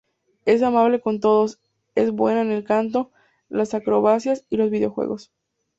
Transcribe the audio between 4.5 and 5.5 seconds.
los videojuegos.